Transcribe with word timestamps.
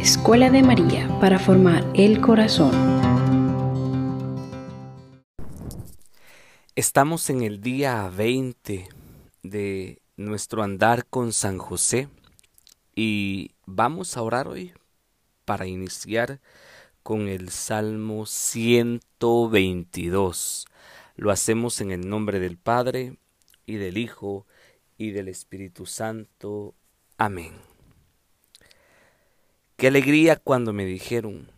Escuela 0.00 0.48
de 0.48 0.62
María 0.62 1.06
para 1.20 1.38
formar 1.38 1.84
el 1.92 2.22
corazón. 2.22 2.72
Estamos 6.74 7.28
en 7.28 7.42
el 7.42 7.60
día 7.60 8.08
20 8.08 8.88
de 9.42 10.00
nuestro 10.16 10.62
andar 10.62 11.04
con 11.04 11.34
San 11.34 11.58
José 11.58 12.08
y 12.94 13.50
vamos 13.66 14.16
a 14.16 14.22
orar 14.22 14.48
hoy 14.48 14.72
para 15.44 15.66
iniciar 15.66 16.40
con 17.02 17.28
el 17.28 17.50
Salmo 17.50 18.24
122. 18.24 20.66
Lo 21.16 21.30
hacemos 21.30 21.82
en 21.82 21.90
el 21.90 22.08
nombre 22.08 22.40
del 22.40 22.56
Padre 22.56 23.18
y 23.66 23.74
del 23.74 23.98
Hijo 23.98 24.46
y 24.96 25.10
del 25.10 25.28
Espíritu 25.28 25.84
Santo. 25.84 26.72
Amén. 27.18 27.69
Qué 29.80 29.86
alegría 29.86 30.36
cuando 30.36 30.74
me 30.74 30.84
dijeron, 30.84 31.50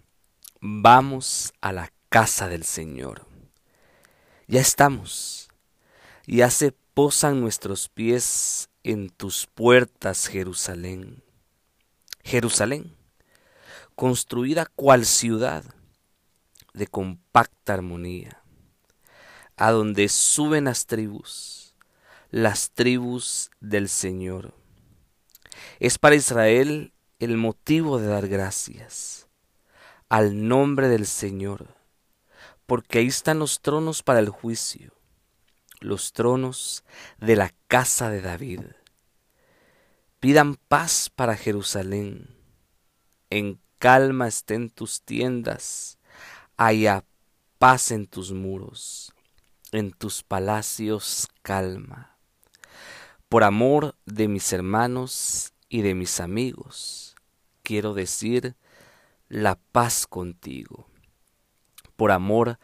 vamos 0.60 1.52
a 1.60 1.72
la 1.72 1.92
casa 2.08 2.48
del 2.48 2.62
Señor. 2.62 3.26
Ya 4.46 4.60
estamos, 4.60 5.48
ya 6.24 6.48
se 6.50 6.70
posan 6.70 7.40
nuestros 7.40 7.88
pies 7.88 8.70
en 8.84 9.10
tus 9.10 9.48
puertas, 9.48 10.28
Jerusalén. 10.28 11.24
Jerusalén, 12.22 12.94
construida 13.96 14.66
cual 14.66 15.04
ciudad 15.04 15.64
de 16.74 16.86
compacta 16.86 17.74
armonía, 17.74 18.40
a 19.56 19.72
donde 19.72 20.08
suben 20.08 20.66
las 20.66 20.86
tribus, 20.86 21.74
las 22.30 22.70
tribus 22.70 23.50
del 23.58 23.88
Señor. 23.88 24.54
Es 25.80 25.98
para 25.98 26.14
Israel 26.14 26.92
el 27.22 27.36
motivo 27.36 28.00
de 28.00 28.08
dar 28.08 28.26
gracias 28.26 29.28
al 30.08 30.48
nombre 30.48 30.88
del 30.88 31.06
Señor, 31.06 31.76
porque 32.66 32.98
ahí 32.98 33.06
están 33.06 33.38
los 33.38 33.60
tronos 33.60 34.02
para 34.02 34.18
el 34.18 34.28
juicio, 34.28 34.92
los 35.78 36.12
tronos 36.12 36.82
de 37.18 37.36
la 37.36 37.54
casa 37.68 38.10
de 38.10 38.22
David. 38.22 38.62
Pidan 40.18 40.56
paz 40.56 41.10
para 41.14 41.36
Jerusalén, 41.36 42.36
en 43.30 43.60
calma 43.78 44.26
estén 44.26 44.68
tus 44.68 45.02
tiendas, 45.02 45.98
haya 46.56 47.04
paz 47.58 47.92
en 47.92 48.08
tus 48.08 48.32
muros, 48.32 49.12
en 49.70 49.92
tus 49.92 50.24
palacios 50.24 51.28
calma. 51.42 52.18
Por 53.28 53.44
amor 53.44 53.94
de 54.06 54.26
mis 54.26 54.52
hermanos 54.52 55.52
y 55.68 55.82
de 55.82 55.94
mis 55.94 56.20
amigos, 56.20 57.11
quiero 57.62 57.94
decir 57.94 58.56
la 59.28 59.56
paz 59.56 60.06
contigo. 60.06 60.86
Por 61.96 62.12
amor 62.12 62.58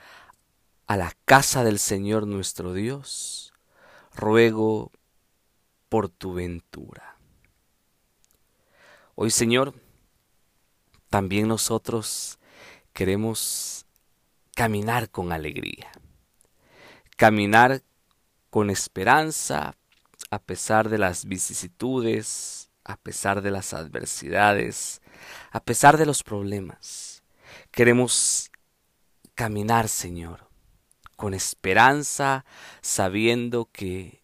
a 0.87 0.97
la 0.97 1.13
casa 1.25 1.65
del 1.65 1.79
Señor 1.79 2.27
nuestro 2.27 2.73
Dios, 2.73 3.53
ruego 4.15 4.91
por 5.89 6.09
tu 6.09 6.35
ventura. 6.35 7.19
Hoy, 9.15 9.31
Señor, 9.31 9.75
también 11.09 11.49
nosotros 11.49 12.39
queremos 12.93 13.87
caminar 14.55 15.11
con 15.11 15.33
alegría, 15.33 15.91
caminar 17.17 17.83
con 18.51 18.71
esperanza 18.71 19.77
a 20.31 20.39
pesar 20.39 20.89
de 20.89 20.99
las 20.99 21.25
vicisitudes, 21.25 22.68
a 22.89 22.97
pesar 22.97 23.43
de 23.43 23.51
las 23.51 23.75
adversidades, 23.75 25.03
a 25.51 25.61
pesar 25.61 25.99
de 25.99 26.07
los 26.07 26.23
problemas. 26.23 27.23
Queremos 27.71 28.51
caminar, 29.35 29.89
Señor, 29.89 30.49
con 31.15 31.35
esperanza, 31.35 32.47
sabiendo 32.81 33.69
que 33.71 34.23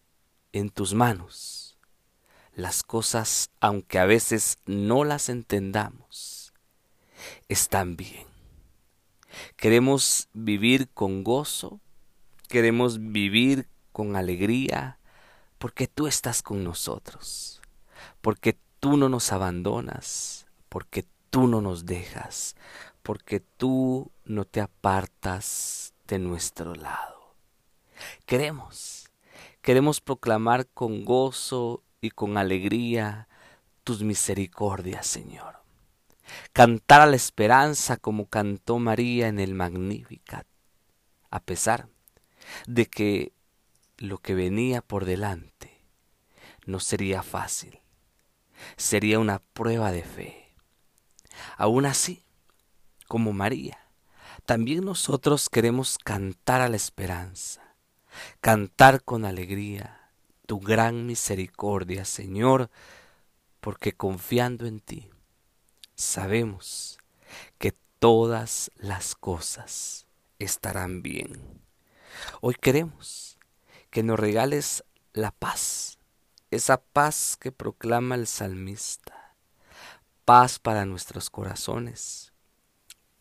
en 0.51 0.71
tus 0.71 0.95
manos 0.95 1.77
las 2.55 2.81
cosas, 2.81 3.51
aunque 3.59 3.99
a 3.99 4.05
veces 4.05 4.57
no 4.65 5.03
las 5.03 5.29
entendamos, 5.29 6.51
están 7.47 7.95
bien. 7.95 8.25
Queremos 9.57 10.27
vivir 10.33 10.89
con 10.89 11.23
gozo, 11.23 11.81
queremos 12.47 12.97
vivir 13.11 13.67
con 13.91 14.15
alegría, 14.15 14.97
porque 15.59 15.87
tú 15.87 16.07
estás 16.07 16.41
con 16.41 16.63
nosotros 16.63 17.61
porque 18.25 18.57
tú 18.79 18.97
no 18.97 19.07
nos 19.07 19.31
abandonas, 19.31 20.47
porque 20.67 21.05
tú 21.29 21.45
no 21.45 21.61
nos 21.61 21.85
dejas, 21.85 22.55
porque 23.03 23.39
tú 23.39 24.11
no 24.23 24.45
te 24.45 24.61
apartas 24.61 25.93
de 26.07 26.17
nuestro 26.17 26.73
lado. 26.73 27.35
Queremos, 28.25 29.11
queremos 29.61 30.01
proclamar 30.01 30.65
con 30.65 31.05
gozo 31.05 31.83
y 32.01 32.09
con 32.09 32.39
alegría 32.39 33.27
tus 33.83 34.01
misericordias, 34.01 35.05
Señor. 35.05 35.57
Cantar 36.51 37.01
a 37.01 37.05
la 37.05 37.17
esperanza 37.17 37.95
como 37.95 38.25
cantó 38.25 38.79
María 38.79 39.27
en 39.27 39.39
el 39.39 39.53
Magnificat, 39.53 40.47
a 41.29 41.41
pesar 41.41 41.89
de 42.65 42.87
que 42.87 43.33
lo 43.99 44.17
que 44.17 44.33
venía 44.33 44.81
por 44.81 45.05
delante 45.05 45.79
no 46.65 46.79
sería 46.79 47.21
fácil 47.21 47.84
sería 48.77 49.19
una 49.19 49.39
prueba 49.39 49.91
de 49.91 50.03
fe. 50.03 50.53
Aún 51.57 51.85
así, 51.85 52.23
como 53.07 53.33
María, 53.33 53.77
también 54.45 54.85
nosotros 54.85 55.49
queremos 55.49 55.97
cantar 55.97 56.61
a 56.61 56.69
la 56.69 56.75
esperanza, 56.75 57.75
cantar 58.41 59.03
con 59.03 59.25
alegría 59.25 60.11
tu 60.45 60.59
gran 60.59 61.05
misericordia, 61.05 62.05
Señor, 62.05 62.69
porque 63.59 63.93
confiando 63.93 64.67
en 64.67 64.79
ti, 64.79 65.09
sabemos 65.95 66.99
que 67.57 67.73
todas 67.99 68.71
las 68.75 69.15
cosas 69.15 70.05
estarán 70.37 71.01
bien. 71.01 71.61
Hoy 72.41 72.55
queremos 72.55 73.37
que 73.89 74.03
nos 74.03 74.19
regales 74.19 74.83
la 75.13 75.31
paz 75.31 75.94
esa 76.55 76.77
paz 76.77 77.37
que 77.39 77.51
proclama 77.51 78.15
el 78.15 78.27
salmista, 78.27 79.35
paz 80.23 80.57
para 80.59 80.85
nuestros 80.85 81.29
corazones, 81.29 82.33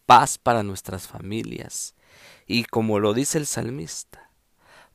paz 0.06 0.38
para 0.38 0.62
nuestras 0.62 1.06
familias 1.06 1.94
y 2.46 2.64
como 2.64 2.98
lo 3.00 3.12
dice 3.12 3.38
el 3.38 3.46
salmista, 3.46 4.30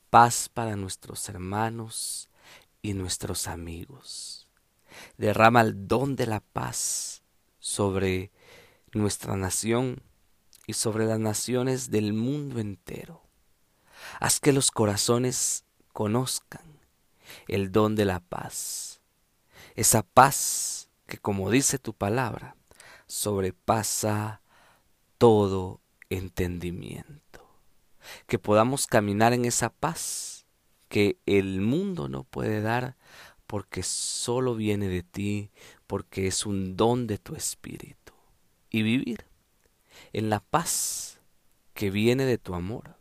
paz 0.10 0.50
para 0.50 0.76
nuestros 0.76 1.28
hermanos 1.30 2.30
y 2.82 2.94
nuestros 2.94 3.48
amigos. 3.48 4.48
Derrama 5.18 5.62
el 5.62 5.88
don 5.88 6.16
de 6.16 6.26
la 6.26 6.40
paz 6.40 7.22
sobre 7.60 8.32
nuestra 8.94 9.36
nación 9.36 10.02
y 10.66 10.74
sobre 10.74 11.06
las 11.06 11.20
naciones 11.20 11.92
del 11.92 12.14
mundo 12.14 12.60
entero. 12.60 13.22
Haz 14.20 14.40
que 14.40 14.54
los 14.54 14.72
corazones 14.72 15.66
conozcan 15.94 16.69
el 17.48 17.72
don 17.72 17.96
de 17.96 18.06
la 18.06 18.20
paz. 18.20 19.02
Esa 19.76 20.04
paz 20.04 20.90
que, 21.06 21.18
como 21.18 21.50
dice 21.50 21.80
tu 21.80 21.94
palabra, 21.94 22.56
sobrepasa 23.08 24.42
todo 25.18 25.82
entendimiento. 26.10 27.48
Que 28.28 28.40
podamos 28.40 28.88
caminar 28.88 29.34
en 29.34 29.46
esa 29.46 29.70
paz 29.70 30.46
que 30.88 31.18
el 31.26 31.62
mundo 31.62 32.10
no 32.10 32.24
puede 32.24 32.62
dar 32.62 32.98
porque 33.46 33.84
solo 33.84 34.56
viene 34.56 34.88
de 34.88 35.04
ti, 35.04 35.52
porque 35.88 36.28
es 36.28 36.46
un 36.46 36.76
don 36.76 37.08
de 37.08 37.18
tu 37.18 37.36
espíritu. 37.36 38.14
Y 38.70 38.84
vivir 38.84 39.26
en 40.14 40.30
la 40.30 40.40
paz 40.40 41.20
que 41.74 41.90
viene 41.90 42.26
de 42.26 42.38
tu 42.38 42.54
amor, 42.54 42.98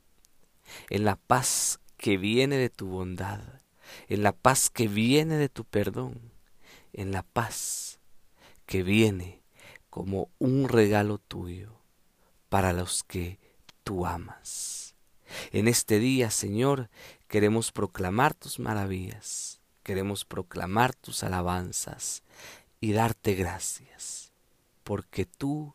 en 0.88 1.04
la 1.04 1.16
paz 1.16 1.80
que 1.96 2.16
viene 2.16 2.56
de 2.56 2.70
tu 2.70 2.86
bondad, 2.88 3.40
en 4.08 4.22
la 4.22 4.32
paz 4.32 4.70
que 4.70 4.88
viene 4.88 5.36
de 5.36 5.48
tu 5.48 5.64
perdón, 5.64 6.20
en 6.92 7.12
la 7.12 7.22
paz 7.22 7.98
que 8.66 8.82
viene 8.82 9.42
como 9.90 10.30
un 10.38 10.68
regalo 10.68 11.18
tuyo 11.18 11.72
para 12.48 12.72
los 12.72 13.02
que 13.02 13.38
tú 13.84 14.06
amas. 14.06 14.94
En 15.52 15.68
este 15.68 15.98
día, 15.98 16.30
Señor, 16.30 16.90
queremos 17.26 17.72
proclamar 17.72 18.34
tus 18.34 18.58
maravillas, 18.58 19.60
queremos 19.82 20.24
proclamar 20.24 20.94
tus 20.94 21.22
alabanzas 21.22 22.22
y 22.80 22.92
darte 22.92 23.34
gracias, 23.34 24.32
porque 24.84 25.26
tú 25.26 25.74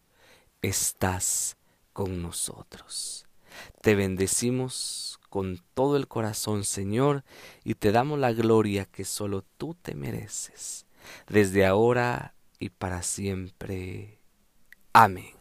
estás 0.62 1.58
con 1.92 2.22
nosotros. 2.22 3.26
Te 3.82 3.96
bendecimos 3.96 5.20
con 5.34 5.60
todo 5.74 5.98
el 5.98 6.08
corazón, 6.08 6.64
Señor, 6.64 7.24
y 7.64 7.74
te 7.74 7.92
damos 7.92 8.20
la 8.20 8.34
gloria 8.34 8.86
que 8.86 9.04
solo 9.04 9.44
tú 9.58 9.74
te 9.74 9.96
mereces, 9.96 10.86
desde 11.28 11.66
ahora 11.66 12.36
y 12.60 12.70
para 12.70 13.02
siempre. 13.02 14.20
Amén. 14.94 15.34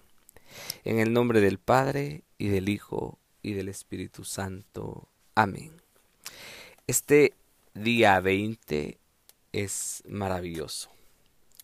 En 0.84 0.98
el 0.98 1.12
nombre 1.12 1.42
del 1.42 1.58
Padre 1.58 2.22
y 2.38 2.48
del 2.48 2.70
Hijo 2.70 3.18
y 3.42 3.52
del 3.52 3.68
Espíritu 3.68 4.24
Santo. 4.24 5.10
Amén. 5.34 5.72
Este 6.86 7.34
día 7.74 8.18
20 8.18 8.98
es 9.52 10.02
maravilloso. 10.08 10.88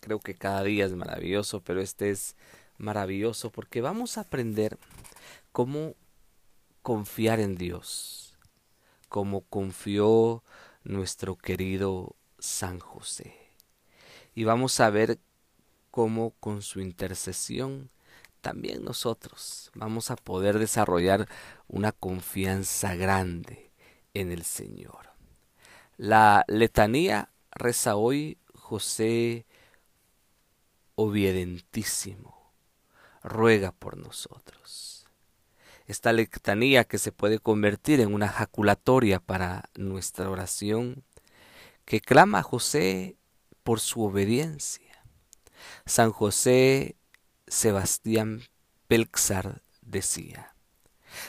Creo 0.01 0.19
que 0.19 0.35
cada 0.35 0.63
día 0.63 0.85
es 0.85 0.91
maravilloso, 0.91 1.61
pero 1.61 1.81
este 1.81 2.11
es 2.11 2.35
maravilloso 2.77 3.49
porque 3.49 3.81
vamos 3.81 4.19
a 4.19 4.21
aprender 4.21 4.77
cómo 5.51 5.95
confiar 6.89 7.39
en 7.39 7.55
Dios, 7.55 8.35
como 9.09 9.41
confió 9.41 10.43
nuestro 10.83 11.35
querido 11.35 12.15
San 12.39 12.79
José. 12.79 13.35
Y 14.33 14.43
vamos 14.45 14.79
a 14.79 14.89
ver 14.89 15.19
cómo 15.91 16.31
con 16.39 16.63
su 16.63 16.81
intercesión 16.81 17.91
también 18.41 18.83
nosotros 18.83 19.69
vamos 19.75 20.09
a 20.09 20.15
poder 20.15 20.57
desarrollar 20.57 21.29
una 21.67 21.91
confianza 21.91 22.95
grande 22.95 23.69
en 24.15 24.31
el 24.31 24.43
Señor. 24.43 25.11
La 25.95 26.43
letanía 26.47 27.29
reza 27.51 27.97
hoy 27.97 28.39
José 28.55 29.45
obedientísimo, 30.95 32.51
ruega 33.21 33.73
por 33.73 33.95
nosotros. 33.95 34.98
Esta 35.89 36.13
letanía 36.13 36.83
que 36.83 36.99
se 36.99 37.11
puede 37.11 37.39
convertir 37.39 37.99
en 37.99 38.13
una 38.13 38.27
jaculatoria 38.27 39.19
para 39.19 39.71
nuestra 39.73 40.29
oración, 40.29 41.03
que 41.83 41.99
clama 41.99 42.37
a 42.37 42.43
José 42.43 43.17
por 43.63 43.79
su 43.79 44.03
obediencia. 44.03 45.03
San 45.87 46.11
José 46.11 46.95
Sebastián 47.47 48.43
Pelxar 48.87 49.63
decía, 49.81 50.53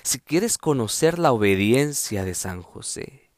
si 0.02 0.18
quieres 0.18 0.58
conocer 0.58 1.18
la 1.18 1.32
obediencia 1.32 2.26
de 2.26 2.34
San 2.34 2.60
José, 2.60 3.30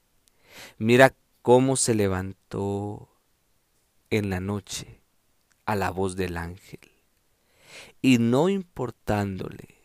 mira 0.76 1.14
cómo 1.40 1.76
se 1.76 1.94
levantó 1.94 3.08
en 4.10 4.28
la 4.28 4.40
noche 4.40 5.00
a 5.66 5.76
la 5.76 5.90
voz 5.90 6.16
del 6.16 6.36
ángel, 6.36 6.80
y 8.00 8.18
no 8.18 8.48
importándole 8.48 9.81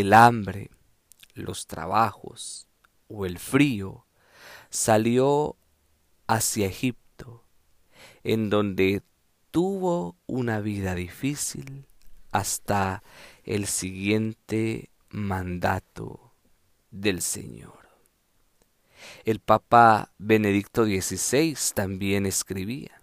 el 0.00 0.12
hambre, 0.12 0.70
los 1.32 1.66
trabajos 1.66 2.68
o 3.08 3.24
el 3.24 3.38
frío, 3.38 4.04
salió 4.68 5.56
hacia 6.26 6.66
Egipto, 6.66 7.44
en 8.22 8.50
donde 8.50 9.02
tuvo 9.50 10.18
una 10.26 10.60
vida 10.60 10.94
difícil 10.94 11.86
hasta 12.30 13.02
el 13.44 13.66
siguiente 13.66 14.90
mandato 15.08 16.34
del 16.90 17.22
Señor. 17.22 17.88
El 19.24 19.40
Papa 19.40 20.12
Benedicto 20.18 20.84
XVI 20.84 21.56
también 21.74 22.26
escribía, 22.26 23.00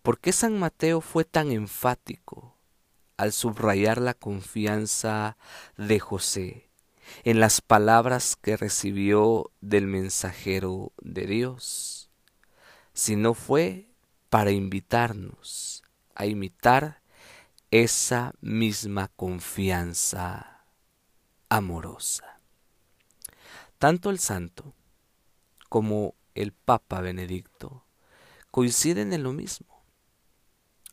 ¿por 0.00 0.18
qué 0.18 0.32
San 0.32 0.58
Mateo 0.58 1.02
fue 1.02 1.26
tan 1.26 1.50
enfático 1.50 2.56
al 3.20 3.32
subrayar 3.32 4.00
la 4.00 4.14
confianza 4.14 5.36
de 5.76 6.00
José 6.00 6.70
en 7.22 7.38
las 7.38 7.60
palabras 7.60 8.34
que 8.34 8.56
recibió 8.56 9.50
del 9.60 9.86
mensajero 9.86 10.92
de 11.02 11.26
Dios? 11.26 12.10
Si 12.94 13.16
no 13.16 13.34
fue 13.34 13.90
para 14.30 14.52
invitarnos 14.52 15.82
a 16.14 16.24
imitar 16.24 17.02
esa 17.70 18.32
misma 18.40 19.08
confianza 19.08 20.64
amorosa. 21.50 22.40
Tanto 23.78 24.08
el 24.08 24.18
santo 24.18 24.72
como 25.68 26.14
el 26.34 26.52
Papa 26.52 27.02
Benedicto 27.02 27.84
coinciden 28.50 29.12
en 29.12 29.24
lo 29.24 29.34
mismo, 29.34 29.84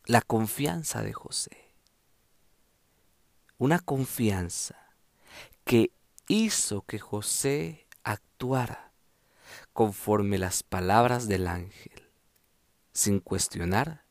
la 0.04 0.20
confianza 0.20 1.02
de 1.02 1.14
José. 1.14 1.67
Una 3.58 3.80
confianza 3.80 4.76
que 5.64 5.90
hizo 6.28 6.82
que 6.82 6.98
José 6.98 7.86
actuara 8.04 8.92
conforme 9.72 10.38
las 10.38 10.62
palabras 10.62 11.28
del 11.28 11.46
ángel, 11.46 12.08
sin 12.92 13.20
cuestionar, 13.20 14.04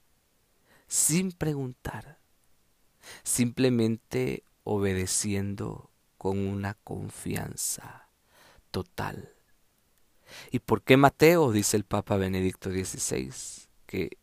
sin 0.87 1.31
preguntar, 1.31 2.19
simplemente 3.23 4.43
obedeciendo 4.63 5.91
con 6.17 6.39
una 6.39 6.73
confianza 6.83 8.09
total. 8.71 9.33
¿Y 10.51 10.59
por 10.59 10.81
qué 10.81 10.97
Mateo? 10.97 11.51
dice 11.51 11.77
el 11.77 11.85
Papa 11.85 12.17
Benedicto 12.17 12.69
XVI, 12.69 13.31
que 13.85 14.17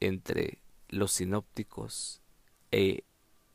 entre 0.00 0.58
los 0.88 1.12
sinópticos 1.12 2.22
e, 2.70 3.04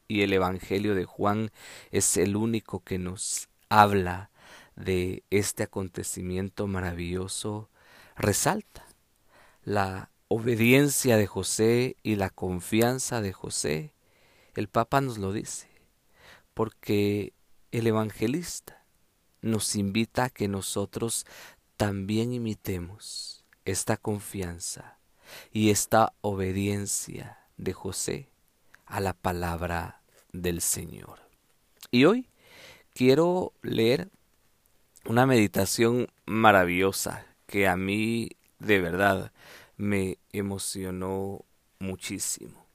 y 0.09 0.23
el 0.23 0.33
Evangelio 0.33 0.95
de 0.95 1.05
Juan 1.05 1.51
es 1.91 2.17
el 2.17 2.35
único 2.35 2.83
que 2.83 2.97
nos 2.97 3.47
habla 3.69 4.31
de 4.75 5.23
este 5.29 5.63
acontecimiento 5.63 6.67
maravilloso, 6.67 7.69
resalta 8.17 8.85
la 9.63 10.09
obediencia 10.27 11.15
de 11.15 11.27
José 11.27 11.95
y 12.01 12.15
la 12.15 12.31
confianza 12.31 13.21
de 13.21 13.33
José. 13.33 13.93
El 14.55 14.67
Papa 14.67 14.99
nos 14.99 15.19
lo 15.19 15.31
dice, 15.31 15.69
porque 16.55 17.33
el 17.71 17.85
evangelista 17.85 18.83
nos 19.41 19.75
invita 19.75 20.25
a 20.25 20.29
que 20.29 20.47
nosotros 20.47 21.27
también 21.77 22.33
imitemos 22.33 23.45
esta 23.63 23.95
confianza 23.95 24.97
y 25.51 25.69
esta 25.69 26.13
obediencia 26.21 27.37
de 27.57 27.73
José 27.73 28.29
a 28.87 28.99
la 29.01 29.13
palabra 29.13 29.98
del 30.31 30.61
Señor. 30.61 31.19
Y 31.91 32.05
hoy 32.05 32.27
quiero 32.93 33.53
leer 33.61 34.09
una 35.05 35.25
meditación 35.25 36.07
maravillosa 36.25 37.25
que 37.47 37.67
a 37.67 37.75
mí 37.75 38.29
de 38.59 38.79
verdad 38.79 39.31
me 39.77 40.17
emocionó 40.31 41.45
muchísimo. 41.79 42.65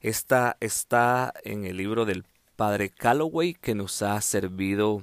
Esta 0.00 0.56
está 0.60 1.32
en 1.44 1.64
el 1.64 1.76
libro 1.76 2.04
del 2.04 2.24
padre 2.56 2.90
Calloway 2.90 3.54
que 3.54 3.74
nos 3.74 4.02
ha 4.02 4.20
servido 4.20 5.02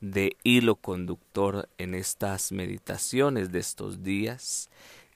de 0.00 0.36
hilo 0.42 0.76
conductor 0.76 1.68
en 1.78 1.94
estas 1.94 2.52
meditaciones 2.52 3.52
de 3.52 3.58
estos 3.58 4.02
días 4.02 4.70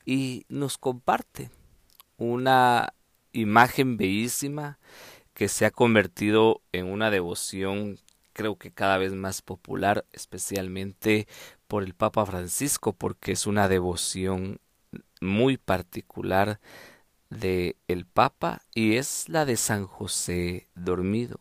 y 0.05 0.45
nos 0.49 0.79
comparte 0.79 1.51
una 2.17 2.93
imagen 3.33 3.97
bellísima 3.97 4.79
que 5.41 5.49
se 5.49 5.65
ha 5.65 5.71
convertido 5.71 6.61
en 6.71 6.85
una 6.85 7.11
devoción 7.11 7.99
creo 8.35 8.57
que 8.57 8.73
cada 8.73 8.99
vez 8.99 9.15
más 9.15 9.41
popular, 9.41 10.05
especialmente 10.13 11.27
por 11.67 11.83
el 11.83 11.95
Papa 11.95 12.27
Francisco, 12.27 12.93
porque 12.93 13.33
es 13.33 13.47
una 13.47 13.67
devoción 13.67 14.61
muy 15.23 15.57
particular 15.57 16.61
de 17.31 17.77
el 17.89 18.05
Papa 18.05 18.61
y 18.75 18.97
es 18.97 19.31
la 19.31 19.47
de 19.47 19.57
San 19.57 19.87
José 19.87 20.69
dormido. 20.75 21.41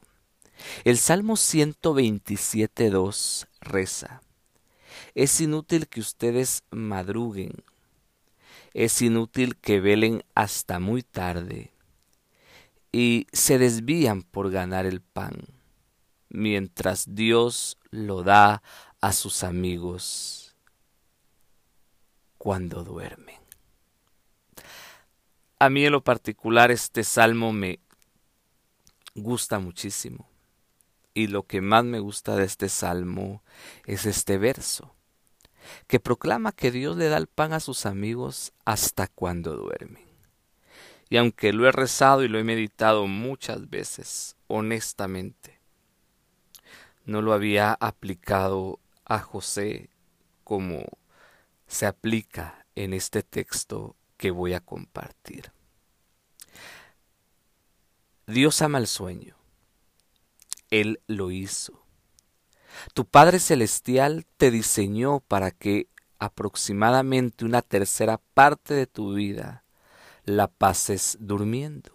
El 0.86 0.98
Salmo 0.98 1.34
127.2 1.34 3.48
reza, 3.60 4.22
Es 5.14 5.42
inútil 5.42 5.90
que 5.90 6.00
ustedes 6.00 6.64
madruguen, 6.72 7.52
es 8.74 9.02
inútil 9.02 9.58
que 9.58 9.82
velen 9.82 10.24
hasta 10.36 10.80
muy 10.80 11.04
tarde 11.04 11.74
y 12.92 13.28
se 13.32 13.58
desvían 13.58 14.24
por 14.24 14.52
ganar 14.52 14.86
el 14.86 15.02
pan, 15.02 15.46
mientras 16.30 17.16
Dios 17.16 17.78
lo 17.92 18.24
da 18.24 18.62
a 19.02 19.14
sus 19.14 19.44
amigos 19.44 20.56
cuando 22.38 22.84
duermen. 22.84 23.38
A 25.60 25.70
mí 25.70 25.86
en 25.86 25.92
lo 25.92 26.04
particular 26.04 26.72
este 26.72 27.04
salmo 27.04 27.52
me 27.52 27.80
gusta 29.16 29.60
muchísimo. 29.60 30.30
Y 31.14 31.28
lo 31.28 31.44
que 31.44 31.60
más 31.60 31.84
me 31.84 32.00
gusta 32.00 32.36
de 32.36 32.46
este 32.46 32.70
salmo 32.70 33.44
es 33.86 34.06
este 34.06 34.38
verso, 34.38 34.96
que 35.88 36.00
proclama 36.00 36.52
que 36.52 36.72
Dios 36.72 36.96
le 36.96 37.10
da 37.10 37.18
el 37.18 37.28
pan 37.28 37.52
a 37.52 37.60
sus 37.60 37.86
amigos 37.86 38.54
hasta 38.64 39.08
cuando 39.08 39.58
duermen. 39.58 40.09
Y 41.10 41.18
aunque 41.18 41.54
lo 41.54 41.68
he 41.68 41.72
rezado 41.72 42.24
y 42.24 42.28
lo 42.28 42.38
he 42.38 42.44
meditado 42.44 43.08
muchas 43.08 43.70
veces, 43.70 44.36
honestamente, 44.48 45.60
no 47.06 47.22
lo 47.24 47.34
había 47.34 47.74
aplicado 47.74 48.80
a 49.06 49.20
José 49.20 49.90
como 50.44 50.86
se 51.68 51.88
aplica 51.88 52.66
en 52.76 52.94
este 52.94 53.24
texto 53.24 53.96
que 54.18 54.30
voy 54.30 54.54
a 54.54 54.60
compartir. 54.60 55.52
Dios 58.28 58.62
ama 58.62 58.78
el 58.78 58.86
sueño 58.86 59.36
Él 60.70 61.02
lo 61.08 61.32
hizo. 61.32 61.84
Tu 62.94 63.06
Padre 63.06 63.40
Celestial 63.40 64.28
te 64.38 64.52
diseñó 64.52 65.22
para 65.22 65.50
que 65.50 65.88
aproximadamente 66.20 67.46
una 67.46 67.64
tercera 67.64 68.20
parte 68.36 68.76
de 68.76 68.86
tu 68.86 69.16
vida 69.16 69.64
la 70.36 70.48
pases 70.48 71.18
durmiendo. 71.20 71.92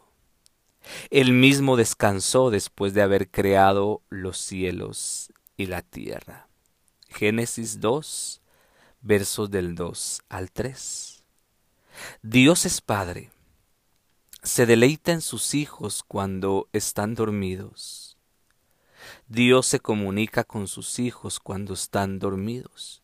Él 1.10 1.32
mismo 1.32 1.76
descansó 1.76 2.50
después 2.50 2.94
de 2.94 3.02
haber 3.02 3.30
creado 3.30 4.02
los 4.10 4.38
cielos 4.38 5.32
y 5.56 5.66
la 5.66 5.82
tierra. 5.82 6.48
Génesis 7.08 7.80
2, 7.80 8.42
versos 9.00 9.50
del 9.50 9.74
2 9.74 10.22
al 10.28 10.50
3. 10.50 11.24
Dios 12.22 12.66
es 12.66 12.80
Padre. 12.80 13.30
Se 14.42 14.66
deleita 14.66 15.12
en 15.12 15.20
sus 15.20 15.54
hijos 15.54 16.02
cuando 16.06 16.68
están 16.72 17.14
dormidos. 17.14 18.18
Dios 19.28 19.66
se 19.66 19.80
comunica 19.80 20.44
con 20.44 20.66
sus 20.66 20.98
hijos 20.98 21.40
cuando 21.40 21.74
están 21.74 22.18
dormidos. 22.18 23.02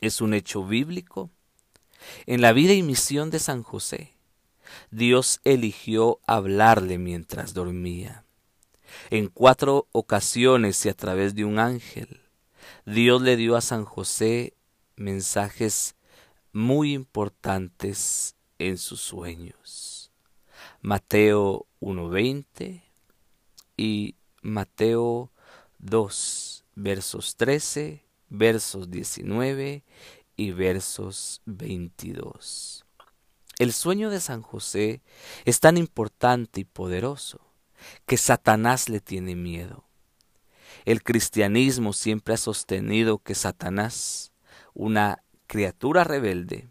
Es 0.00 0.20
un 0.20 0.34
hecho 0.34 0.64
bíblico. 0.64 1.30
En 2.26 2.40
la 2.40 2.52
vida 2.52 2.72
y 2.72 2.82
misión 2.82 3.30
de 3.30 3.38
San 3.38 3.62
José, 3.62 4.13
Dios 4.90 5.40
eligió 5.44 6.20
hablarle 6.26 6.98
mientras 6.98 7.54
dormía. 7.54 8.24
En 9.10 9.28
cuatro 9.28 9.88
ocasiones 9.92 10.84
y 10.86 10.88
a 10.88 10.94
través 10.94 11.34
de 11.34 11.44
un 11.44 11.58
ángel, 11.58 12.20
Dios 12.86 13.22
le 13.22 13.36
dio 13.36 13.56
a 13.56 13.60
San 13.60 13.84
José 13.84 14.54
mensajes 14.96 15.96
muy 16.52 16.92
importantes 16.92 18.36
en 18.58 18.78
sus 18.78 19.00
sueños. 19.00 20.12
Mateo 20.80 21.66
1.20 21.80 22.82
y 23.76 24.14
Mateo 24.42 25.32
2, 25.78 26.64
versos 26.74 27.36
13, 27.36 28.04
versos 28.28 28.90
19 28.90 29.82
y 30.36 30.50
versos 30.52 31.42
22. 31.46 32.83
El 33.58 33.72
sueño 33.72 34.10
de 34.10 34.20
San 34.20 34.42
José 34.42 35.02
es 35.44 35.60
tan 35.60 35.76
importante 35.76 36.60
y 36.60 36.64
poderoso 36.64 37.40
que 38.06 38.16
Satanás 38.16 38.88
le 38.88 39.00
tiene 39.00 39.36
miedo. 39.36 39.84
El 40.84 41.02
cristianismo 41.02 41.92
siempre 41.92 42.34
ha 42.34 42.38
sostenido 42.38 43.18
que 43.18 43.34
Satanás, 43.34 44.32
una 44.74 45.22
criatura 45.46 46.04
rebelde, 46.04 46.68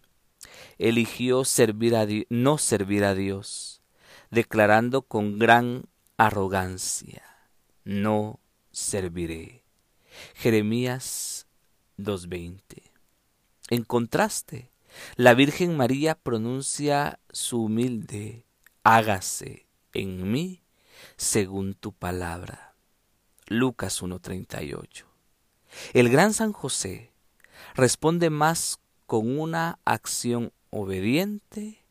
eligió 0.78 1.46
servir 1.46 1.96
a 1.96 2.06
no 2.30 2.58
servir 2.58 3.06
a 3.06 3.16
Dios, 3.16 3.82
declarando 4.30 5.04
con 5.04 5.40
gran 5.40 5.86
arrogancia, 6.18 7.24
no 7.86 8.40
serviré. 8.72 9.64
Jeremías 10.36 11.48
2.20. 11.98 12.92
En 13.70 13.84
contraste, 13.84 14.73
la 15.16 15.34
Virgen 15.34 15.78
María 15.78 16.16
pronuncia 16.16 17.20
su 17.32 17.64
humilde, 17.64 18.46
hágase 18.84 19.68
en 19.94 20.32
mí 20.32 20.64
según 21.18 21.74
tu 21.74 21.94
palabra. 21.94 22.76
Lucas 23.48 24.02
1.38. 24.02 25.06
El 25.94 26.10
gran 26.10 26.34
San 26.34 26.54
José 26.54 27.12
responde 27.76 28.30
más 28.30 28.80
con 29.06 29.38
una 29.38 29.80
acción 29.86 30.52
obediente 30.70 31.84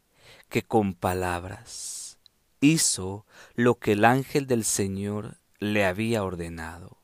que 0.48 0.62
con 0.62 0.94
palabras. 0.94 2.18
Hizo 2.60 3.26
lo 3.54 3.76
que 3.78 3.92
el 3.92 4.04
ángel 4.04 4.46
del 4.46 4.64
Señor 4.64 5.38
le 5.58 5.84
había 5.84 6.22
ordenado. 6.24 6.98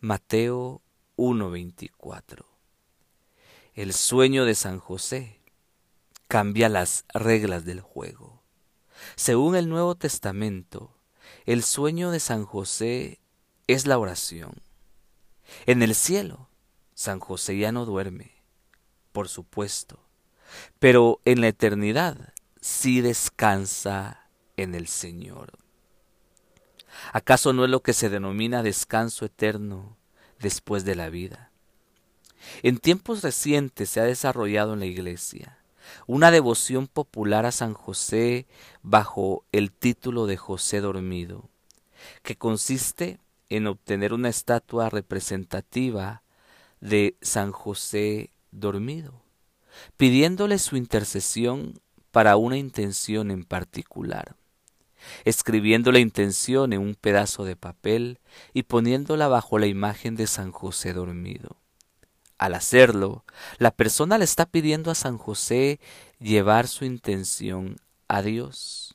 Mateo 0.00 0.82
1.24. 1.16 2.55
El 3.76 3.92
sueño 3.92 4.46
de 4.46 4.54
San 4.54 4.78
José 4.78 5.42
cambia 6.28 6.70
las 6.70 7.04
reglas 7.12 7.66
del 7.66 7.82
juego. 7.82 8.42
Según 9.16 9.54
el 9.54 9.68
Nuevo 9.68 9.94
Testamento, 9.96 10.96
el 11.44 11.62
sueño 11.62 12.10
de 12.10 12.18
San 12.18 12.46
José 12.46 13.20
es 13.66 13.84
la 13.86 13.98
oración. 13.98 14.62
En 15.66 15.82
el 15.82 15.94
cielo, 15.94 16.48
San 16.94 17.20
José 17.20 17.58
ya 17.58 17.70
no 17.70 17.84
duerme, 17.84 18.32
por 19.12 19.28
supuesto, 19.28 20.00
pero 20.78 21.20
en 21.26 21.42
la 21.42 21.48
eternidad 21.48 22.32
sí 22.62 23.02
descansa 23.02 24.30
en 24.56 24.74
el 24.74 24.86
Señor. 24.86 25.52
¿Acaso 27.12 27.52
no 27.52 27.66
es 27.66 27.70
lo 27.70 27.82
que 27.82 27.92
se 27.92 28.08
denomina 28.08 28.62
descanso 28.62 29.26
eterno 29.26 29.98
después 30.38 30.86
de 30.86 30.94
la 30.94 31.10
vida? 31.10 31.52
En 32.62 32.78
tiempos 32.78 33.22
recientes 33.22 33.90
se 33.90 34.00
ha 34.00 34.04
desarrollado 34.04 34.74
en 34.74 34.80
la 34.80 34.86
Iglesia 34.86 35.58
una 36.06 36.30
devoción 36.30 36.86
popular 36.86 37.46
a 37.46 37.52
San 37.52 37.74
José 37.74 38.46
bajo 38.82 39.44
el 39.52 39.70
título 39.72 40.26
de 40.26 40.36
José 40.36 40.80
dormido, 40.80 41.48
que 42.22 42.36
consiste 42.36 43.18
en 43.48 43.66
obtener 43.66 44.12
una 44.12 44.28
estatua 44.28 44.90
representativa 44.90 46.22
de 46.80 47.16
San 47.20 47.52
José 47.52 48.30
dormido, 48.50 49.22
pidiéndole 49.96 50.58
su 50.58 50.76
intercesión 50.76 51.80
para 52.10 52.36
una 52.36 52.56
intención 52.56 53.30
en 53.30 53.44
particular, 53.44 54.36
escribiendo 55.24 55.92
la 55.92 55.98
intención 55.98 56.72
en 56.72 56.80
un 56.80 56.94
pedazo 56.94 57.44
de 57.44 57.56
papel 57.56 58.18
y 58.52 58.64
poniéndola 58.64 59.28
bajo 59.28 59.58
la 59.58 59.66
imagen 59.66 60.16
de 60.16 60.26
San 60.26 60.50
José 60.50 60.92
dormido. 60.92 61.56
Al 62.38 62.54
hacerlo, 62.54 63.24
la 63.58 63.70
persona 63.70 64.18
le 64.18 64.24
está 64.24 64.46
pidiendo 64.46 64.90
a 64.90 64.94
San 64.94 65.16
José 65.16 65.80
llevar 66.18 66.68
su 66.68 66.84
intención 66.84 67.76
a 68.08 68.22
Dios. 68.22 68.94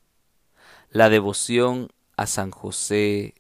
La 0.91 1.09
devoción 1.09 1.89
a 2.17 2.27
San 2.27 2.51
José 2.51 3.33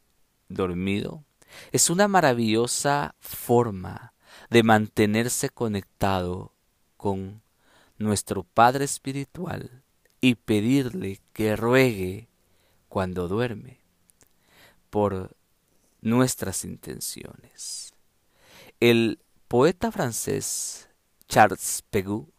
dormido 0.49 1.23
es 1.71 1.89
una 1.89 2.07
maravillosa 2.07 3.15
forma 3.19 4.13
de 4.49 4.63
mantenerse 4.63 5.49
conectado 5.49 6.53
con 6.97 7.41
nuestro 7.97 8.43
Padre 8.43 8.85
Espiritual 8.85 9.83
y 10.19 10.35
pedirle 10.35 11.19
que 11.33 11.55
ruegue 11.55 12.27
cuando 12.89 13.27
duerme 13.27 13.79
por 14.89 15.35
nuestras 16.01 16.63
intenciones. 16.65 17.93
El 18.79 19.19
poeta 19.51 19.91
francés 19.91 20.87
Charles 21.27 21.83
Pegou 21.89 22.31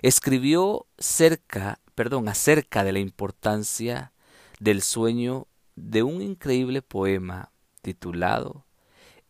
escribió 0.00 0.86
cerca, 0.96 1.80
perdón, 1.94 2.30
acerca 2.30 2.82
de 2.82 2.92
la 2.92 2.98
importancia 2.98 4.14
del 4.58 4.80
sueño 4.80 5.48
de 5.74 6.02
un 6.02 6.22
increíble 6.22 6.80
poema 6.80 7.52
titulado 7.82 8.64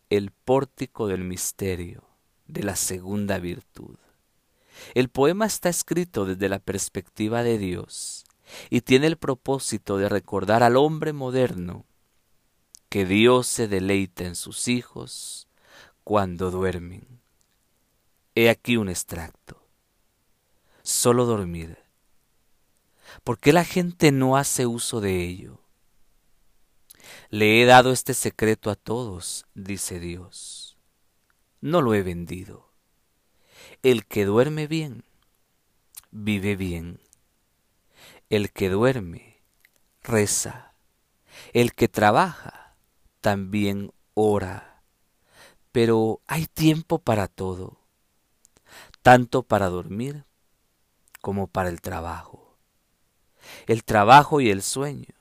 El 0.09 0.31
pórtico 0.31 1.07
del 1.07 1.25
misterio 1.25 2.05
de 2.45 2.63
la 2.63 2.77
segunda 2.77 3.39
virtud. 3.39 3.97
El 4.93 5.09
poema 5.09 5.47
está 5.47 5.67
escrito 5.67 6.23
desde 6.23 6.47
la 6.47 6.59
perspectiva 6.59 7.43
de 7.43 7.57
Dios 7.57 8.23
y 8.69 8.79
tiene 8.79 9.05
el 9.07 9.17
propósito 9.17 9.97
de 9.97 10.07
recordar 10.07 10.63
al 10.63 10.77
hombre 10.77 11.11
moderno 11.11 11.83
que 12.87 13.05
Dios 13.05 13.47
se 13.47 13.67
deleita 13.67 14.23
en 14.23 14.35
sus 14.35 14.69
hijos 14.69 15.49
cuando 16.05 16.51
duermen. 16.51 17.16
He 18.39 18.51
aquí 18.51 18.77
un 18.77 18.87
extracto. 18.87 19.67
Solo 20.83 21.25
dormir. 21.25 21.79
¿Por 23.23 23.39
qué 23.39 23.51
la 23.51 23.65
gente 23.65 24.11
no 24.11 24.37
hace 24.37 24.67
uso 24.67 25.01
de 25.01 25.23
ello? 25.23 25.59
Le 27.31 27.59
he 27.59 27.65
dado 27.65 27.91
este 27.91 28.13
secreto 28.13 28.69
a 28.69 28.75
todos, 28.75 29.47
dice 29.55 29.99
Dios. 29.99 30.77
No 31.61 31.81
lo 31.81 31.95
he 31.95 32.03
vendido. 32.03 32.71
El 33.81 34.05
que 34.05 34.23
duerme 34.23 34.67
bien, 34.67 35.03
vive 36.11 36.55
bien. 36.55 37.01
El 38.29 38.51
que 38.51 38.69
duerme, 38.69 39.41
reza. 40.03 40.75
El 41.53 41.73
que 41.73 41.87
trabaja, 41.87 42.75
también 43.19 43.93
ora. 44.13 44.83
Pero 45.71 46.21
hay 46.27 46.45
tiempo 46.45 46.99
para 46.99 47.27
todo 47.27 47.76
tanto 49.07 49.43
para 49.43 49.69
dormir 49.69 50.25
como 51.21 51.47
para 51.47 51.69
el 51.69 51.79
trabajo. 51.79 52.57
El 53.65 53.85
trabajo 53.85 54.41
y 54.41 54.49
el 54.49 54.61
sueño 54.61 55.15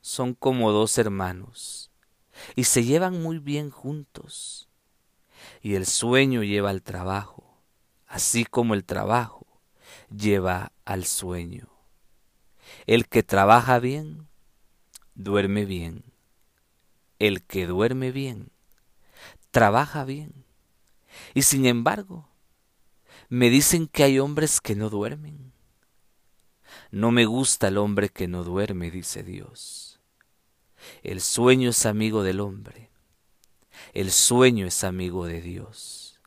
son 0.00 0.32
como 0.32 0.72
dos 0.72 0.96
hermanos 0.96 1.90
y 2.56 2.64
se 2.64 2.84
llevan 2.84 3.22
muy 3.22 3.38
bien 3.38 3.68
juntos. 3.68 4.70
Y 5.60 5.74
el 5.74 5.84
sueño 5.84 6.42
lleva 6.42 6.70
al 6.70 6.80
trabajo, 6.80 7.60
así 8.06 8.46
como 8.46 8.72
el 8.72 8.86
trabajo 8.86 9.46
lleva 10.10 10.72
al 10.86 11.04
sueño. 11.04 11.68
El 12.86 13.08
que 13.08 13.22
trabaja 13.22 13.78
bien, 13.78 14.26
duerme 15.14 15.66
bien. 15.66 16.02
el 17.18 17.42
que 17.42 17.66
duerme 17.66 18.10
bien, 18.10 18.50
trabaja 19.50 20.04
bien. 20.04 20.46
Y 21.34 21.42
sin 21.42 21.66
embargo, 21.66 22.26
me 23.28 23.50
dicen 23.50 23.86
que 23.86 24.04
hay 24.04 24.18
hombres 24.18 24.60
que 24.60 24.74
no 24.74 24.88
duermen. 24.88 25.52
No 26.90 27.10
me 27.10 27.26
gusta 27.26 27.68
el 27.68 27.76
hombre 27.76 28.08
que 28.08 28.28
no 28.28 28.44
duerme, 28.44 28.90
dice 28.90 29.22
Dios. 29.22 30.00
El 31.02 31.20
sueño 31.20 31.70
es 31.70 31.84
amigo 31.86 32.22
del 32.22 32.40
hombre. 32.40 32.90
El 33.92 34.10
sueño 34.10 34.66
es 34.66 34.84
amigo 34.84 35.26
de 35.26 35.42
Dios. 35.42 36.20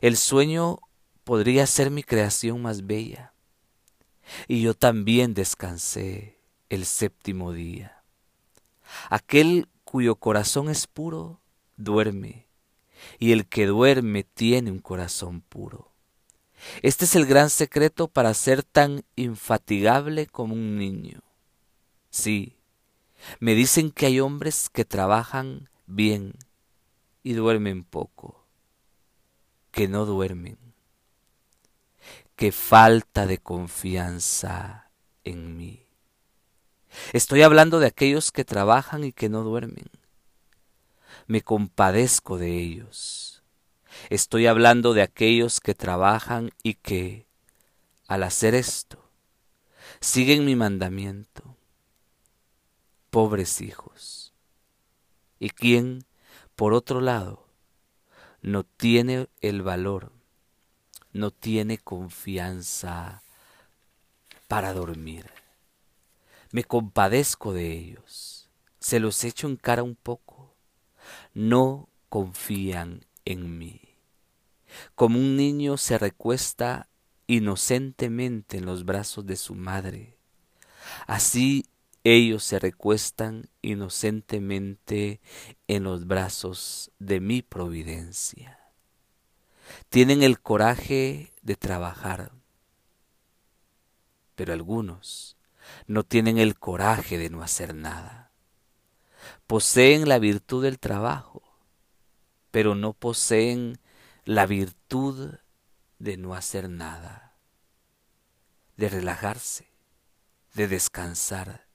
El 0.00 0.16
sueño 0.16 0.78
podría 1.24 1.66
ser 1.66 1.90
mi 1.90 2.02
creación 2.02 2.62
más 2.62 2.86
bella. 2.86 3.32
Y 4.46 4.62
yo 4.62 4.74
también 4.74 5.34
descansé 5.34 6.38
el 6.68 6.86
séptimo 6.86 7.52
día. 7.52 8.02
Aquel 9.10 9.68
cuyo 9.84 10.16
corazón 10.16 10.68
es 10.68 10.86
puro, 10.86 11.40
duerme, 11.76 12.48
y 13.18 13.32
el 13.32 13.46
que 13.46 13.66
duerme 13.66 14.24
tiene 14.24 14.70
un 14.70 14.78
corazón 14.78 15.40
puro. 15.40 15.93
Este 16.82 17.04
es 17.04 17.14
el 17.14 17.26
gran 17.26 17.50
secreto 17.50 18.08
para 18.08 18.34
ser 18.34 18.62
tan 18.62 19.04
infatigable 19.16 20.26
como 20.26 20.54
un 20.54 20.78
niño. 20.78 21.22
Sí, 22.10 22.56
me 23.40 23.54
dicen 23.54 23.90
que 23.90 24.06
hay 24.06 24.20
hombres 24.20 24.68
que 24.70 24.84
trabajan 24.84 25.68
bien 25.86 26.34
y 27.22 27.32
duermen 27.32 27.84
poco, 27.84 28.44
que 29.70 29.88
no 29.88 30.04
duermen. 30.04 30.58
Qué 32.36 32.52
falta 32.52 33.26
de 33.26 33.38
confianza 33.38 34.90
en 35.24 35.56
mí. 35.56 35.86
Estoy 37.12 37.42
hablando 37.42 37.80
de 37.80 37.86
aquellos 37.86 38.32
que 38.32 38.44
trabajan 38.44 39.04
y 39.04 39.12
que 39.12 39.28
no 39.28 39.42
duermen. 39.42 39.90
Me 41.26 41.42
compadezco 41.42 42.38
de 42.38 42.58
ellos. 42.58 43.23
Estoy 44.10 44.46
hablando 44.46 44.94
de 44.94 45.02
aquellos 45.02 45.60
que 45.60 45.74
trabajan 45.74 46.50
y 46.62 46.74
que, 46.74 47.26
al 48.06 48.22
hacer 48.22 48.54
esto, 48.54 49.10
siguen 50.00 50.44
mi 50.44 50.56
mandamiento. 50.56 51.56
Pobres 53.10 53.60
hijos. 53.60 54.32
Y 55.38 55.50
quien, 55.50 56.04
por 56.54 56.74
otro 56.74 57.00
lado, 57.00 57.46
no 58.42 58.64
tiene 58.64 59.28
el 59.40 59.62
valor, 59.62 60.12
no 61.12 61.30
tiene 61.30 61.78
confianza 61.78 63.22
para 64.48 64.72
dormir. 64.72 65.30
Me 66.50 66.64
compadezco 66.64 67.52
de 67.52 67.72
ellos, 67.72 68.48
se 68.78 69.00
los 69.00 69.24
echo 69.24 69.48
en 69.48 69.56
cara 69.56 69.82
un 69.82 69.96
poco. 69.96 70.54
No 71.32 71.88
confían 72.08 73.04
en 73.24 73.58
mí. 73.58 73.83
Como 74.94 75.18
un 75.18 75.36
niño 75.36 75.76
se 75.76 75.98
recuesta 75.98 76.88
inocentemente 77.26 78.58
en 78.58 78.66
los 78.66 78.84
brazos 78.84 79.26
de 79.26 79.36
su 79.36 79.54
madre, 79.54 80.18
así 81.06 81.64
ellos 82.04 82.44
se 82.44 82.58
recuestan 82.58 83.48
inocentemente 83.62 85.20
en 85.68 85.84
los 85.84 86.06
brazos 86.06 86.90
de 86.98 87.20
mi 87.20 87.40
providencia. 87.40 88.60
Tienen 89.88 90.22
el 90.22 90.38
coraje 90.38 91.32
de 91.40 91.56
trabajar, 91.56 92.32
pero 94.34 94.52
algunos 94.52 95.38
no 95.86 96.04
tienen 96.04 96.36
el 96.36 96.58
coraje 96.58 97.16
de 97.16 97.30
no 97.30 97.42
hacer 97.42 97.74
nada. 97.74 98.30
Poseen 99.46 100.06
la 100.06 100.18
virtud 100.18 100.62
del 100.62 100.78
trabajo, 100.78 101.42
pero 102.50 102.74
no 102.74 102.92
poseen 102.92 103.78
la 104.24 104.46
virtud 104.46 105.38
de 105.98 106.16
no 106.16 106.34
hacer 106.34 106.70
nada, 106.70 107.36
de 108.76 108.88
relajarse, 108.88 109.68
de 110.54 110.68
descansar, 110.68 111.66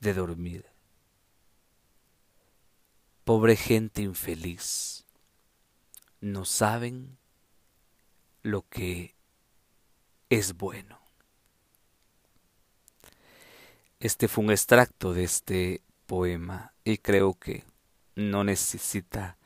de 0.00 0.14
dormir. 0.14 0.66
Pobre 3.24 3.56
gente 3.56 4.02
infeliz, 4.02 5.04
no 6.20 6.44
saben 6.44 7.18
lo 8.42 8.62
que 8.68 9.14
es 10.30 10.56
bueno. 10.56 11.00
Este 13.98 14.28
fue 14.28 14.44
un 14.44 14.50
extracto 14.50 15.14
de 15.14 15.24
este 15.24 15.82
poema 16.06 16.72
y 16.84 16.98
creo 16.98 17.34
que 17.34 17.64
no 18.14 18.44
necesita 18.44 19.36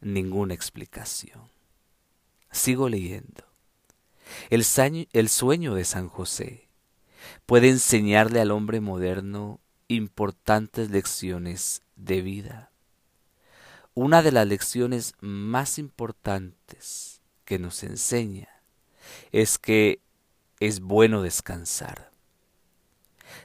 ninguna 0.00 0.54
explicación. 0.54 1.50
Sigo 2.50 2.88
leyendo. 2.88 3.44
El, 4.48 4.64
sueño 5.28 5.74
de 5.74 5.84
San 5.84 6.08
José 6.08 6.68
puede 7.46 7.68
enseñarle 7.68 8.40
al 8.40 8.50
hombre 8.50 8.80
moderno 8.80 9.60
importantes 9.88 10.90
lecciones 10.90 11.82
de 11.96 12.22
vida. 12.22 12.70
Una 13.94 14.22
de 14.22 14.32
las 14.32 14.46
lecciones 14.46 15.14
más 15.20 15.78
importantes 15.78 17.20
que 17.44 17.58
nos 17.58 17.82
enseña 17.82 18.48
es 19.32 19.58
que 19.58 20.00
es 20.60 20.80
bueno 20.80 21.22
descansar. 21.22 22.10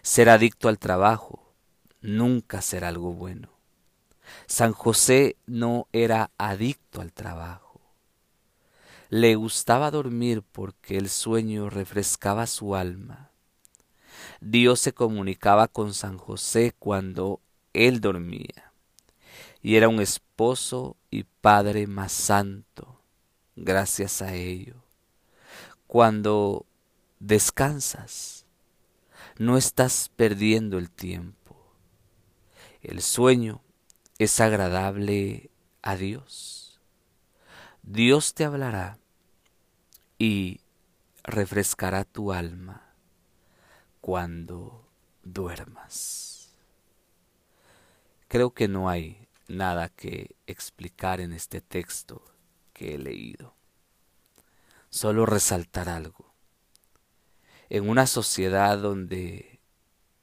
Ser 0.01 0.29
adicto 0.29 0.69
al 0.69 0.77
trabajo 0.77 1.53
nunca 2.01 2.61
será 2.61 2.89
algo 2.89 3.13
bueno. 3.13 3.54
San 4.47 4.73
José 4.73 5.37
no 5.45 5.87
era 5.91 6.31
adicto 6.37 7.01
al 7.01 7.13
trabajo. 7.13 7.81
Le 9.09 9.35
gustaba 9.35 9.91
dormir 9.91 10.43
porque 10.43 10.97
el 10.97 11.09
sueño 11.09 11.69
refrescaba 11.69 12.47
su 12.47 12.75
alma. 12.75 13.31
Dios 14.41 14.79
se 14.79 14.93
comunicaba 14.93 15.67
con 15.67 15.93
San 15.93 16.17
José 16.17 16.73
cuando 16.77 17.39
él 17.73 18.01
dormía, 18.01 18.71
y 19.61 19.75
era 19.75 19.89
un 19.89 19.99
esposo 19.99 20.95
y 21.09 21.23
padre 21.23 21.87
más 21.87 22.11
santo, 22.11 23.01
gracias 23.55 24.21
a 24.21 24.33
ello. 24.33 24.75
Cuando 25.87 26.65
descansas, 27.19 28.45
no 29.37 29.57
estás 29.57 30.09
perdiendo 30.15 30.77
el 30.77 30.89
tiempo. 30.89 31.55
El 32.81 33.01
sueño 33.01 33.61
es 34.17 34.39
agradable 34.39 35.49
a 35.81 35.95
Dios. 35.95 36.79
Dios 37.83 38.33
te 38.33 38.45
hablará 38.45 38.97
y 40.17 40.61
refrescará 41.23 42.03
tu 42.03 42.31
alma 42.31 42.93
cuando 44.01 44.87
duermas. 45.23 46.49
Creo 48.27 48.53
que 48.53 48.67
no 48.67 48.89
hay 48.89 49.27
nada 49.47 49.89
que 49.89 50.35
explicar 50.47 51.19
en 51.19 51.33
este 51.33 51.61
texto 51.61 52.23
que 52.73 52.95
he 52.95 52.97
leído. 52.97 53.53
Solo 54.89 55.25
resaltar 55.25 55.89
algo 55.89 56.25
en 57.69 57.89
una 57.89 58.07
sociedad 58.07 58.77
donde 58.77 59.59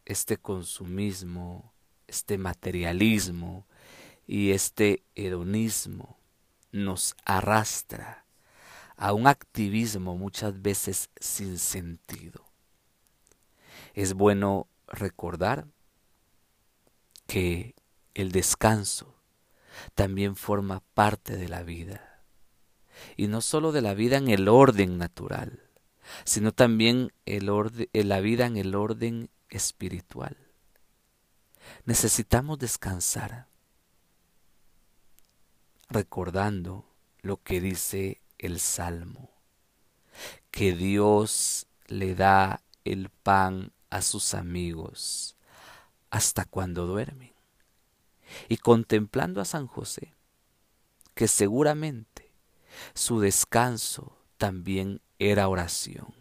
este 0.05 0.37
consumismo, 0.37 1.72
este 2.07 2.38
materialismo 2.38 3.66
y 4.33 4.53
este 4.53 5.05
hedonismo 5.14 6.16
nos 6.71 7.14
arrastra 7.27 8.25
a 8.97 9.12
un 9.12 9.27
activismo 9.27 10.16
muchas 10.16 10.62
veces 10.62 11.11
sin 11.21 11.59
sentido. 11.59 12.42
Es 13.92 14.14
bueno 14.14 14.68
recordar 14.87 15.66
que 17.27 17.75
el 18.14 18.33
descanso 18.33 19.14
también 19.95 20.35
forma 20.35 20.81
parte 20.95 21.37
de 21.37 21.51
la 21.51 21.62
vida, 21.62 22.25
y 23.18 23.27
no 23.27 23.42
sólo 23.42 23.71
de 23.71 23.83
la 23.83 23.92
vida 23.92 24.16
en 24.16 24.29
el 24.29 24.49
orden 24.49 24.97
natural, 24.97 25.62
sino 26.25 26.53
también 26.53 27.12
el 27.27 27.51
la 27.92 28.21
vida 28.21 28.47
en 28.47 28.57
el 28.57 28.77
orden 28.77 29.29
espiritual. 29.51 30.38
Necesitamos 31.85 32.59
descansar 32.59 33.52
recordando 35.92 36.85
lo 37.20 37.42
que 37.42 37.61
dice 37.61 38.20
el 38.38 38.59
Salmo, 38.59 39.31
que 40.50 40.72
Dios 40.72 41.66
le 41.87 42.14
da 42.14 42.62
el 42.85 43.11
pan 43.11 43.72
a 43.90 44.02
sus 44.02 44.35
amigos 44.35 45.37
hasta 46.11 46.44
cuando 46.44 46.87
duermen. 46.87 47.33
Y 48.48 48.57
contemplando 48.57 49.40
a 49.40 49.44
San 49.44 49.66
José, 49.66 50.14
que 51.14 51.28
seguramente 51.28 52.33
su 52.94 53.20
descanso 53.20 54.16
también 54.38 55.02
era 55.18 55.48
oración, 55.48 56.14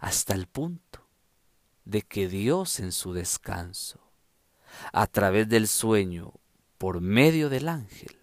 hasta 0.00 0.34
el 0.34 0.46
punto 0.46 1.04
de 1.84 2.02
que 2.02 2.28
Dios 2.28 2.78
en 2.80 2.92
su 2.92 3.12
descanso, 3.12 4.00
a 4.92 5.06
través 5.06 5.48
del 5.48 5.66
sueño, 5.66 6.34
por 6.78 7.00
medio 7.00 7.48
del 7.48 7.68
ángel, 7.68 8.17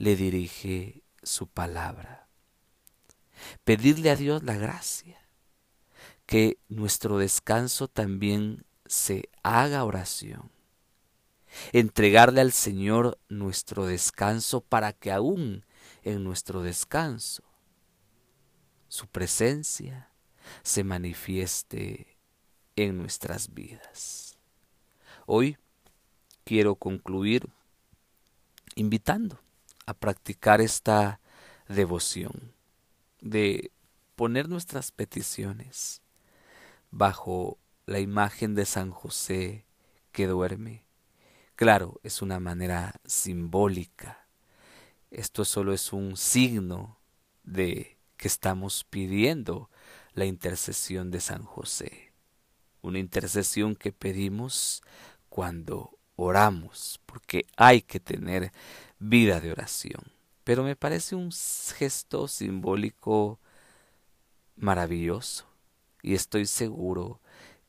le 0.00 0.16
dirige 0.16 1.02
su 1.22 1.46
palabra. 1.46 2.26
Pedirle 3.64 4.10
a 4.10 4.16
Dios 4.16 4.42
la 4.42 4.56
gracia, 4.56 5.28
que 6.24 6.58
nuestro 6.70 7.18
descanso 7.18 7.86
también 7.86 8.64
se 8.86 9.28
haga 9.42 9.84
oración. 9.84 10.50
Entregarle 11.72 12.40
al 12.40 12.52
Señor 12.52 13.18
nuestro 13.28 13.84
descanso 13.84 14.62
para 14.62 14.94
que 14.94 15.12
aún 15.12 15.66
en 16.02 16.24
nuestro 16.24 16.62
descanso 16.62 17.42
su 18.88 19.06
presencia 19.06 20.10
se 20.62 20.82
manifieste 20.82 22.16
en 22.74 22.96
nuestras 22.96 23.52
vidas. 23.52 24.38
Hoy 25.26 25.58
quiero 26.44 26.76
concluir 26.76 27.50
invitando 28.76 29.42
a 29.90 29.94
practicar 29.94 30.60
esta 30.60 31.20
devoción 31.68 32.54
de 33.20 33.72
poner 34.14 34.48
nuestras 34.48 34.92
peticiones 34.92 36.00
bajo 36.92 37.58
la 37.86 37.98
imagen 37.98 38.54
de 38.54 38.66
San 38.66 38.92
José 38.92 39.66
que 40.12 40.28
duerme. 40.28 40.84
Claro, 41.56 42.00
es 42.04 42.22
una 42.22 42.38
manera 42.38 43.00
simbólica. 43.04 44.28
Esto 45.10 45.44
solo 45.44 45.72
es 45.72 45.92
un 45.92 46.16
signo 46.16 47.00
de 47.42 47.98
que 48.16 48.28
estamos 48.28 48.84
pidiendo 48.84 49.70
la 50.12 50.24
intercesión 50.24 51.10
de 51.10 51.20
San 51.20 51.42
José. 51.42 52.12
Una 52.80 53.00
intercesión 53.00 53.74
que 53.74 53.90
pedimos 53.90 54.82
cuando 55.28 55.98
oramos, 56.14 57.00
porque 57.06 57.46
hay 57.56 57.82
que 57.82 57.98
tener 57.98 58.52
vida 59.00 59.40
de 59.40 59.50
oración. 59.50 60.12
Pero 60.44 60.62
me 60.62 60.76
parece 60.76 61.16
un 61.16 61.32
gesto 61.32 62.28
simbólico 62.28 63.40
maravilloso 64.56 65.46
y 66.02 66.14
estoy 66.14 66.46
seguro 66.46 67.20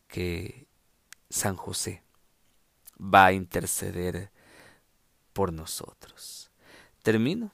que 0.08 0.68
San 1.30 1.56
José 1.56 2.04
va 3.00 3.26
a 3.26 3.34
interceder 3.34 4.30
por 5.34 5.52
nosotros. 5.52 6.52
Termino, 7.02 7.52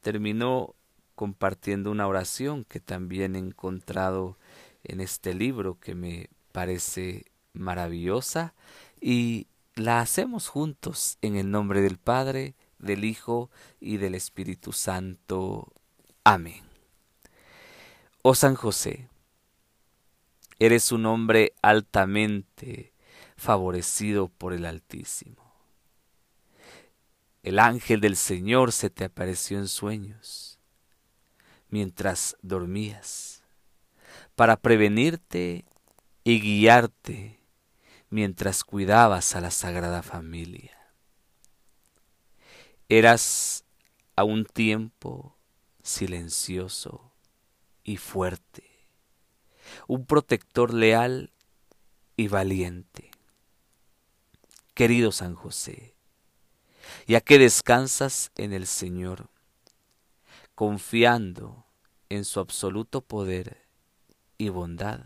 termino 0.00 0.74
compartiendo 1.14 1.90
una 1.90 2.06
oración 2.06 2.64
que 2.64 2.80
también 2.80 3.36
he 3.36 3.40
encontrado 3.40 4.38
en 4.84 5.00
este 5.00 5.34
libro 5.34 5.78
que 5.78 5.94
me 5.94 6.30
parece 6.52 7.26
maravillosa 7.52 8.54
y 9.00 9.48
la 9.74 10.00
hacemos 10.00 10.48
juntos 10.48 11.18
en 11.22 11.36
el 11.36 11.50
nombre 11.50 11.82
del 11.82 11.98
Padre, 11.98 12.54
del 12.78 13.04
Hijo 13.04 13.50
y 13.80 13.96
del 13.96 14.14
Espíritu 14.14 14.72
Santo. 14.72 15.72
Amén. 16.24 16.62
Oh 18.22 18.34
San 18.34 18.54
José, 18.54 19.08
eres 20.58 20.92
un 20.92 21.06
hombre 21.06 21.54
altamente 21.62 22.92
favorecido 23.36 24.28
por 24.28 24.52
el 24.52 24.66
Altísimo. 24.66 25.48
El 27.42 27.58
ángel 27.58 28.00
del 28.00 28.16
Señor 28.16 28.72
se 28.72 28.90
te 28.90 29.04
apareció 29.04 29.58
en 29.58 29.68
sueños 29.68 30.58
mientras 31.70 32.36
dormías, 32.42 33.42
para 34.34 34.56
prevenirte 34.56 35.64
y 36.24 36.40
guiarte 36.40 37.40
mientras 38.10 38.64
cuidabas 38.64 39.34
a 39.36 39.40
la 39.40 39.50
Sagrada 39.50 40.02
Familia. 40.02 40.77
Eras 42.88 43.64
a 44.16 44.24
un 44.24 44.44
tiempo 44.44 45.36
silencioso 45.82 47.12
y 47.84 47.96
fuerte, 47.96 48.64
un 49.86 50.06
protector 50.06 50.72
leal 50.72 51.32
y 52.16 52.28
valiente. 52.28 53.10
Querido 54.74 55.12
San 55.12 55.34
José, 55.34 55.94
ya 57.06 57.20
que 57.20 57.38
descansas 57.38 58.30
en 58.36 58.52
el 58.52 58.66
Señor, 58.66 59.28
confiando 60.54 61.66
en 62.08 62.24
su 62.24 62.40
absoluto 62.40 63.00
poder 63.00 63.66
y 64.38 64.48
bondad, 64.48 65.00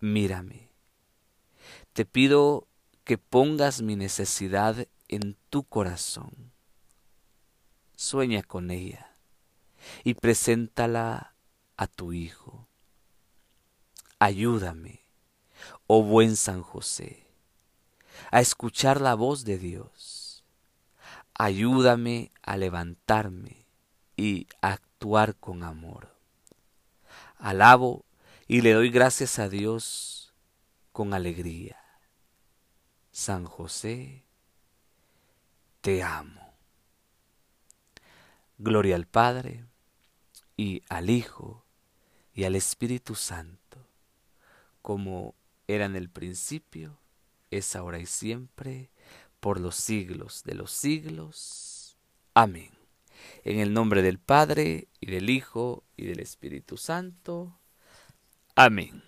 mírame 0.00 0.68
te 1.98 2.04
pido 2.04 2.68
que 3.02 3.18
pongas 3.18 3.82
mi 3.82 3.96
necesidad 3.96 4.86
en 5.08 5.36
tu 5.50 5.64
corazón. 5.64 6.52
Sueña 7.96 8.42
con 8.42 8.70
ella 8.70 9.16
y 10.04 10.14
preséntala 10.14 11.34
a 11.76 11.86
tu 11.86 12.12
Hijo. 12.12 12.68
Ayúdame, 14.18 15.00
oh 15.86 16.02
buen 16.02 16.36
San 16.36 16.62
José, 16.62 17.26
a 18.30 18.40
escuchar 18.40 19.00
la 19.00 19.14
voz 19.14 19.44
de 19.44 19.58
Dios. 19.58 20.44
Ayúdame 21.34 22.32
a 22.42 22.56
levantarme 22.56 23.66
y 24.16 24.48
actuar 24.60 25.36
con 25.36 25.62
amor. 25.62 26.16
Alabo 27.38 28.04
y 28.48 28.62
le 28.62 28.72
doy 28.72 28.90
gracias 28.90 29.38
a 29.38 29.48
Dios 29.48 30.34
con 30.90 31.14
alegría. 31.14 31.76
San 33.12 33.44
José, 33.44 34.24
te 35.88 36.02
amo. 36.02 36.54
Gloria 38.58 38.94
al 38.94 39.06
Padre, 39.06 39.64
y 40.54 40.82
al 40.90 41.08
Hijo, 41.08 41.64
y 42.34 42.44
al 42.44 42.56
Espíritu 42.56 43.14
Santo, 43.14 43.86
como 44.82 45.34
era 45.66 45.86
en 45.86 45.96
el 45.96 46.10
principio, 46.10 46.98
es 47.50 47.74
ahora 47.74 47.98
y 48.00 48.04
siempre, 48.04 48.90
por 49.40 49.60
los 49.60 49.76
siglos 49.76 50.44
de 50.44 50.56
los 50.56 50.72
siglos. 50.72 51.96
Amén. 52.34 52.72
En 53.44 53.58
el 53.58 53.72
nombre 53.72 54.02
del 54.02 54.18
Padre, 54.18 54.88
y 55.00 55.10
del 55.10 55.30
Hijo, 55.30 55.84
y 55.96 56.04
del 56.04 56.20
Espíritu 56.20 56.76
Santo. 56.76 57.58
Amén. 58.54 59.07